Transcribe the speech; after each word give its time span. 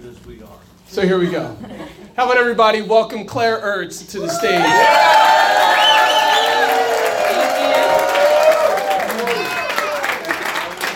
stupid 0.00 0.16
as 0.18 0.26
we 0.26 0.42
are. 0.42 0.48
So 0.86 1.02
here 1.02 1.18
we 1.18 1.30
go. 1.30 1.56
How 2.16 2.24
about 2.24 2.36
everybody 2.36 2.82
welcome 2.82 3.24
Claire 3.24 3.60
Ertz 3.60 4.08
to 4.10 4.20
the 4.20 4.28
stage? 4.28 5.59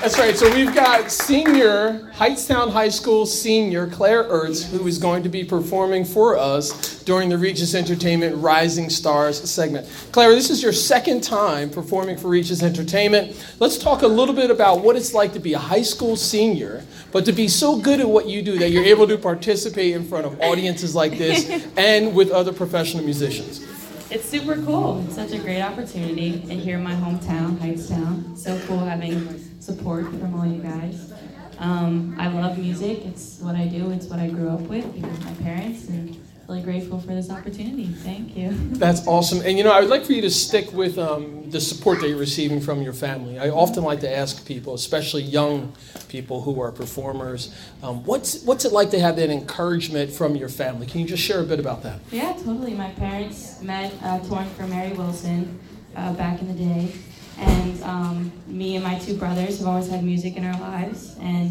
That's 0.05 0.19
right. 0.19 0.37
So 0.37 0.55
we've 0.55 0.75
got 0.75 1.11
senior 1.11 2.13
Hightstown 2.13 2.71
High 2.71 2.91
School 2.91 3.25
senior 3.25 3.87
Claire 3.87 4.25
Ertz, 4.25 4.69
who 4.69 4.87
is 4.87 4.99
going 4.99 5.23
to 5.23 5.31
be 5.31 5.45
performing 5.45 6.05
for 6.05 6.37
us 6.37 7.03
during 7.05 7.31
the 7.31 7.37
REJS 7.37 7.75
Entertainment 7.75 8.37
Rising 8.37 8.91
Stars 8.91 9.41
segment. 9.51 9.89
Claire, 10.13 10.35
this 10.35 10.51
is 10.51 10.63
your 10.63 10.75
second 10.75 11.23
time 11.23 11.71
performing 11.71 12.19
for 12.19 12.29
REJS 12.29 12.63
Entertainment. 12.63 13.43
Let's 13.61 13.79
talk 13.79 14.03
a 14.03 14.07
little 14.07 14.35
bit 14.35 14.51
about 14.51 14.83
what 14.83 14.95
it's 14.95 15.15
like 15.15 15.33
to 15.33 15.41
be 15.41 15.55
a 15.55 15.59
high 15.59 15.81
school 15.81 16.17
senior, 16.17 16.85
but 17.11 17.25
to 17.25 17.33
be 17.33 17.49
so 17.49 17.79
good 17.79 17.99
at 17.99 18.07
what 18.07 18.29
you 18.29 18.43
do 18.43 18.59
that 18.59 18.73
you're 18.73 18.85
able 18.85 19.09
to 19.09 19.17
participate 19.17 19.95
in 19.95 20.05
front 20.05 20.27
of 20.27 20.39
audiences 20.43 20.95
like 20.95 21.17
this 21.17 21.67
and 21.79 22.15
with 22.15 22.31
other 22.31 22.53
professional 22.53 23.03
musicians. 23.03 23.67
It's 24.11 24.29
super 24.29 24.57
cool. 24.63 25.03
It's 25.07 25.15
such 25.15 25.33
a 25.33 25.39
great 25.39 25.63
opportunity. 25.63 26.35
And 26.51 26.61
here 26.61 26.77
in 26.77 26.85
my 26.85 26.95
hometown, 26.95 27.57
Hightstown, 27.57 28.37
so 28.37 28.61
cool 28.67 28.79
having 28.79 29.41
support 29.61 30.05
from 30.07 30.39
all 30.39 30.47
you 30.47 30.63
guys. 30.63 31.13
Um, 31.59 32.15
I 32.19 32.29
love 32.29 32.59
music. 32.59 33.05
It's 33.07 33.41
what 33.41 33.55
I 33.55 33.67
do. 33.67 33.91
It's 33.91 34.07
what 34.07 34.19
I 34.19 34.29
grew 34.29 34.51
up 34.51 34.61
with 34.61 34.93
because 34.95 35.25
my 35.25 35.33
parents. 35.43 35.89
And 35.89 36.21
really 36.49 36.63
grateful 36.63 36.99
for 36.99 37.09
this 37.09 37.31
opportunity. 37.31 37.87
Thank 37.87 38.37
you. 38.37 38.51
That's 38.73 39.07
awesome. 39.07 39.41
And 39.45 39.57
you 39.57 39.65
know, 39.65 39.73
I 39.73 39.81
would 39.81 39.91
like 39.91 40.05
for 40.05 40.13
you 40.13 40.23
to 40.23 40.31
stick 40.31 40.73
with 40.73 40.99
um, 40.99 41.51
the 41.51 41.61
support 41.61 42.01
that 42.01 42.09
you're 42.09 42.19
receiving 42.19 42.61
from 42.61 42.83
your 42.83 42.93
family. 42.93 43.39
I 43.39 43.51
often 43.51 43.85
like 43.85 44.01
to 44.01 44.11
ask 44.17 44.47
people, 44.47 44.75
especially 44.75 45.23
young 45.23 45.73
people 46.09 46.43
who 46.43 46.61
are 46.61 46.71
performers, 46.71 47.55
um, 47.83 48.05
what's 48.05 48.43
what's 48.45 48.65
it 48.65 48.73
like 48.73 48.91
to 48.91 49.01
have 49.01 49.17
that 49.17 49.31
encouragement 49.31 50.11
from 50.11 50.37
your 50.37 50.49
family? 50.49 50.87
Can 50.87 51.01
you 51.01 51.07
just 51.07 51.23
share 51.23 51.41
a 51.41 51.45
bit 51.45 51.61
about 51.61 51.83
that? 51.83 52.01
Yeah, 52.11 52.33
totally. 52.33 52.75
My 52.75 52.91
parents 52.91 53.61
met 53.63 53.93
uh, 54.03 54.21
touring 54.21 54.51
for 54.51 54.67
Mary 54.67 54.93
Wilson 54.93 55.59
uh, 55.97 56.13
back 56.15 56.41
in 56.41 56.49
the 56.49 56.55
day. 56.55 56.93
And 57.37 57.83
um, 57.83 58.33
me 58.47 58.77
and 58.77 58.85
my 58.85 58.99
two 58.99 59.17
brothers 59.17 59.59
have 59.59 59.67
always 59.67 59.89
had 59.89 60.05
music 60.05 60.37
in 60.37 60.45
our 60.45 60.59
lives. 60.61 61.17
And 61.21 61.44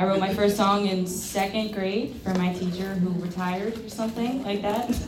I 0.00 0.06
wrote 0.06 0.18
my 0.18 0.32
first 0.32 0.56
song 0.56 0.86
in 0.86 1.06
second 1.06 1.74
grade 1.74 2.16
for 2.24 2.32
my 2.32 2.54
teacher 2.54 2.94
who 2.94 3.22
retired 3.22 3.84
or 3.84 3.90
something 3.90 4.42
like 4.42 4.62
that. 4.62 4.98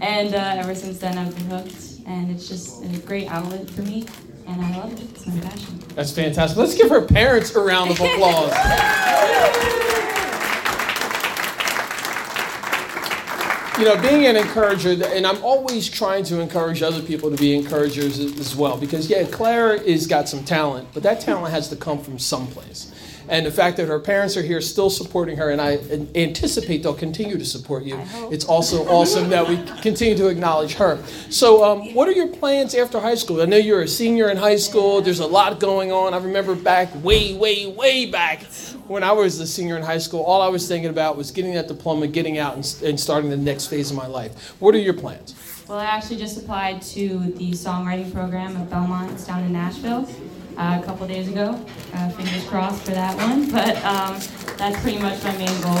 And 0.00 0.34
uh, 0.34 0.54
ever 0.56 0.74
since 0.74 0.96
then, 0.96 1.18
I've 1.18 1.36
been 1.36 1.50
hooked. 1.50 2.00
And 2.06 2.30
it's 2.30 2.48
just 2.48 2.82
a 2.82 2.98
great 3.00 3.28
outlet 3.28 3.68
for 3.68 3.82
me. 3.82 4.06
And 4.46 4.62
I 4.62 4.78
love 4.78 4.94
it. 4.94 5.02
It's 5.02 5.26
my 5.26 5.38
passion. 5.40 5.78
That's 5.94 6.12
fantastic. 6.12 6.56
Let's 6.56 6.74
give 6.74 6.88
her 6.88 7.02
parents 7.02 7.54
a 7.54 7.60
round 7.60 7.90
of 7.90 8.00
applause. 8.00 8.50
you 13.78 13.84
know, 13.84 14.00
being 14.00 14.24
an 14.24 14.36
encourager, 14.36 14.96
and 15.08 15.26
I'm 15.26 15.44
always 15.44 15.90
trying 15.90 16.24
to 16.24 16.40
encourage 16.40 16.80
other 16.80 17.02
people 17.02 17.30
to 17.30 17.36
be 17.36 17.54
encouragers 17.54 18.18
as 18.18 18.56
well, 18.56 18.78
because 18.78 19.10
yeah, 19.10 19.24
Claire 19.24 19.74
is 19.74 20.06
got 20.06 20.26
some 20.26 20.42
talent, 20.42 20.88
but 20.94 21.02
that 21.02 21.20
talent 21.20 21.52
has 21.52 21.68
to 21.68 21.76
come 21.76 21.98
from 21.98 22.18
someplace. 22.18 22.94
And 23.28 23.44
the 23.44 23.50
fact 23.50 23.76
that 23.76 23.88
her 23.88 24.00
parents 24.00 24.36
are 24.36 24.42
here 24.42 24.60
still 24.60 24.90
supporting 24.90 25.36
her, 25.36 25.50
and 25.50 25.60
I 25.60 25.78
anticipate 26.14 26.82
they'll 26.82 26.94
continue 26.94 27.38
to 27.38 27.44
support 27.44 27.84
you. 27.84 28.00
It's 28.30 28.44
also 28.44 28.86
awesome 28.88 29.28
that 29.30 29.46
we 29.48 29.56
continue 29.80 30.16
to 30.16 30.28
acknowledge 30.28 30.74
her. 30.74 31.02
So, 31.30 31.64
um, 31.64 31.94
what 31.94 32.08
are 32.08 32.12
your 32.12 32.28
plans 32.28 32.74
after 32.74 33.00
high 33.00 33.14
school? 33.14 33.42
I 33.42 33.44
know 33.44 33.56
you're 33.56 33.82
a 33.82 33.88
senior 33.88 34.30
in 34.30 34.36
high 34.36 34.56
school. 34.56 35.00
There's 35.00 35.20
a 35.20 35.26
lot 35.26 35.60
going 35.60 35.92
on. 35.92 36.14
I 36.14 36.18
remember 36.18 36.54
back, 36.54 36.88
way, 37.02 37.34
way, 37.34 37.66
way 37.66 38.06
back, 38.06 38.44
when 38.88 39.02
I 39.04 39.12
was 39.12 39.38
a 39.38 39.46
senior 39.46 39.76
in 39.76 39.82
high 39.82 39.98
school, 39.98 40.22
all 40.22 40.40
I 40.40 40.48
was 40.48 40.66
thinking 40.66 40.90
about 40.90 41.16
was 41.16 41.30
getting 41.30 41.54
that 41.54 41.68
diploma, 41.68 42.06
getting 42.06 42.38
out, 42.38 42.54
and, 42.56 42.82
and 42.82 42.98
starting 42.98 43.30
the 43.30 43.36
next 43.36 43.66
phase 43.66 43.90
of 43.90 43.96
my 43.96 44.06
life. 44.06 44.54
What 44.60 44.74
are 44.74 44.78
your 44.78 44.94
plans? 44.94 45.34
Well, 45.68 45.78
I 45.78 45.84
actually 45.84 46.16
just 46.16 46.38
applied 46.38 46.80
to 46.82 47.18
the 47.36 47.50
songwriting 47.52 48.12
program 48.12 48.56
at 48.56 48.70
Belmont. 48.70 49.12
It's 49.12 49.26
down 49.26 49.44
in 49.44 49.52
Nashville. 49.52 50.08
Uh, 50.58 50.80
a 50.82 50.84
couple 50.84 51.06
days 51.06 51.28
ago. 51.28 51.64
Uh, 51.94 52.08
fingers 52.10 52.44
crossed 52.48 52.82
for 52.82 52.90
that 52.90 53.16
one. 53.16 53.48
But 53.58 53.76
um, 53.84 54.18
that's 54.56 54.80
pretty 54.82 54.98
much 54.98 55.22
my 55.22 55.30
main 55.38 55.60
goal. 55.60 55.78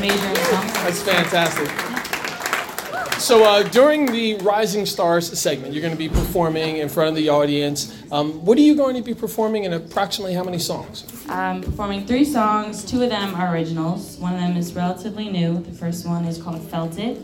Major 0.00 0.28
in 0.28 0.36
something. 0.36 0.82
That's 0.82 1.02
fantastic. 1.02 1.68
So 3.20 3.44
uh, 3.44 3.64
during 3.64 4.06
the 4.06 4.36
Rising 4.36 4.86
Stars 4.86 5.38
segment, 5.38 5.74
you're 5.74 5.82
going 5.82 5.92
to 5.92 5.98
be 5.98 6.08
performing 6.08 6.78
in 6.78 6.88
front 6.88 7.10
of 7.10 7.16
the 7.16 7.28
audience. 7.28 7.94
Um, 8.10 8.44
what 8.46 8.56
are 8.56 8.62
you 8.62 8.74
going 8.74 8.96
to 8.96 9.02
be 9.02 9.12
performing 9.12 9.66
and 9.66 9.74
approximately 9.74 10.32
how 10.32 10.44
many 10.44 10.58
songs? 10.58 11.04
I'm 11.28 11.60
performing 11.60 12.06
three 12.06 12.24
songs. 12.24 12.84
Two 12.84 13.02
of 13.02 13.10
them 13.10 13.34
are 13.34 13.52
originals. 13.52 14.16
One 14.16 14.32
of 14.32 14.40
them 14.40 14.56
is 14.56 14.72
relatively 14.72 15.28
new. 15.28 15.60
The 15.60 15.72
first 15.72 16.06
one 16.06 16.24
is 16.24 16.40
called 16.40 16.62
Felt 16.70 16.98
It. 16.98 17.20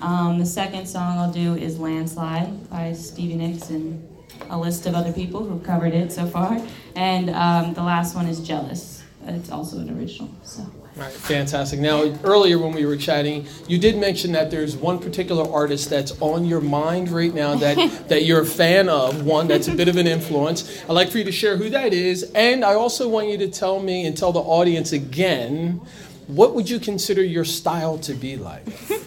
Um, 0.00 0.38
the 0.38 0.44
second 0.44 0.86
song 0.86 1.16
I'll 1.16 1.32
do 1.32 1.54
is 1.54 1.78
Landslide 1.78 2.68
by 2.68 2.92
Stevie 2.92 3.36
Nicks 3.36 3.70
and 3.70 4.06
a 4.50 4.58
list 4.58 4.86
of 4.86 4.94
other 4.94 5.12
people 5.12 5.44
who've 5.44 5.62
covered 5.62 5.94
it 5.94 6.12
so 6.12 6.26
far. 6.26 6.60
And 6.94 7.30
um, 7.30 7.74
the 7.74 7.82
last 7.82 8.14
one 8.14 8.26
is 8.26 8.40
Jealous. 8.40 9.02
It's 9.26 9.50
also 9.50 9.78
an 9.78 9.98
original. 9.98 10.30
So. 10.42 10.64
Right, 10.94 11.12
fantastic. 11.12 11.78
Now, 11.78 12.04
earlier 12.24 12.58
when 12.58 12.72
we 12.72 12.86
were 12.86 12.96
chatting, 12.96 13.46
you 13.68 13.76
did 13.76 13.98
mention 13.98 14.32
that 14.32 14.50
there's 14.50 14.76
one 14.76 14.98
particular 14.98 15.50
artist 15.52 15.90
that's 15.90 16.18
on 16.22 16.46
your 16.46 16.62
mind 16.62 17.10
right 17.10 17.34
now 17.34 17.54
that, 17.56 17.76
that 18.08 18.24
you're 18.24 18.40
a 18.40 18.46
fan 18.46 18.88
of, 18.88 19.26
one 19.26 19.46
that's 19.46 19.68
a 19.68 19.74
bit 19.74 19.88
of 19.88 19.96
an 19.96 20.06
influence. 20.06 20.82
I'd 20.84 20.92
like 20.92 21.10
for 21.10 21.18
you 21.18 21.24
to 21.24 21.32
share 21.32 21.58
who 21.58 21.68
that 21.70 21.92
is, 21.92 22.30
and 22.34 22.64
I 22.64 22.74
also 22.74 23.08
want 23.08 23.28
you 23.28 23.36
to 23.38 23.48
tell 23.48 23.78
me 23.80 24.06
and 24.06 24.16
tell 24.16 24.32
the 24.32 24.40
audience 24.40 24.92
again 24.92 25.82
what 26.26 26.54
would 26.54 26.68
you 26.68 26.80
consider 26.80 27.22
your 27.22 27.44
style 27.44 27.98
to 27.98 28.14
be 28.14 28.36
like? 28.36 28.66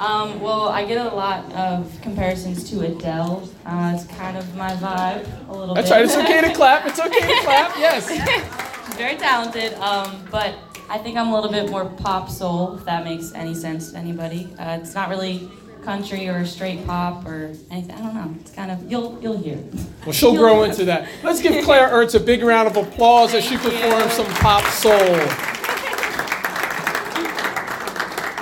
Um, 0.00 0.40
well, 0.40 0.70
I 0.70 0.86
get 0.86 0.96
a 0.96 1.14
lot 1.14 1.44
of 1.52 1.96
comparisons 2.00 2.68
to 2.70 2.86
Adele. 2.86 3.46
Uh, 3.66 3.92
it's 3.94 4.06
kind 4.16 4.36
of 4.38 4.56
my 4.56 4.70
vibe 4.76 5.48
a 5.48 5.52
little 5.52 5.74
That's 5.74 5.90
bit. 5.90 5.94
right. 5.94 6.04
It's 6.04 6.16
okay 6.16 6.40
to 6.40 6.54
clap. 6.54 6.86
It's 6.86 6.98
okay 6.98 7.20
to 7.20 7.40
clap. 7.42 7.76
Yes. 7.78 8.08
She's 8.08 8.94
very 8.96 9.16
talented, 9.16 9.74
um, 9.74 10.24
but 10.30 10.54
I 10.88 10.96
think 10.96 11.18
I'm 11.18 11.28
a 11.28 11.34
little 11.34 11.50
bit 11.50 11.70
more 11.70 11.84
pop 11.84 12.30
soul, 12.30 12.76
if 12.78 12.84
that 12.86 13.04
makes 13.04 13.32
any 13.34 13.54
sense 13.54 13.92
to 13.92 13.98
anybody. 13.98 14.48
Uh, 14.58 14.78
it's 14.80 14.94
not 14.94 15.10
really 15.10 15.50
country 15.84 16.28
or 16.28 16.44
straight 16.44 16.86
pop 16.86 17.26
or 17.26 17.54
anything. 17.70 17.92
I 17.94 17.98
don't 17.98 18.14
know. 18.14 18.34
It's 18.40 18.52
kind 18.52 18.70
of 18.70 18.90
you'll 18.90 19.18
you'll 19.22 19.38
hear. 19.38 19.58
Well, 20.04 20.12
she'll 20.12 20.34
grow 20.34 20.62
into 20.64 20.84
that. 20.86 21.08
Let's 21.22 21.40
give 21.42 21.62
Claire 21.64 21.88
Ertz 21.88 22.14
a 22.14 22.20
big 22.20 22.42
round 22.42 22.68
of 22.68 22.76
applause 22.76 23.34
as 23.34 23.44
she 23.44 23.56
performs 23.56 24.12
some 24.12 24.26
pop 24.36 24.64
soul. 24.66 25.49